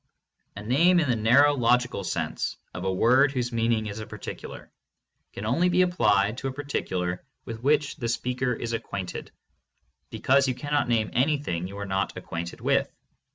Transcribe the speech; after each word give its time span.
A 0.55 0.63
name, 0.63 0.99
in 0.99 1.07
the 1.07 1.15
narrow 1.15 1.53
logical 1.53 2.03
sense 2.03 2.57
of 2.73 2.85
a 2.85 2.91
word 2.91 3.31
whose 3.31 3.51
meaning 3.51 3.85
is 3.85 3.99
a 3.99 4.07
particu 4.07 4.49
lar, 4.49 4.71
can 5.31 5.45
only 5.45 5.69
be 5.69 5.83
applied 5.83 6.39
to 6.39 6.47
a 6.47 6.51
particular 6.51 7.23
with 7.45 7.61
which 7.61 7.97
the 7.97 8.07
speaker 8.09 8.51
is 8.51 8.73
acquainted, 8.73 9.31
because 10.09 10.47
you 10.47 10.55
cannot 10.55 10.89
name 10.89 11.11
anything 11.13 11.67
you 11.67 11.77
are 11.77 11.85
not 11.85 12.17
acquainted 12.17 12.61
with. 12.61 12.91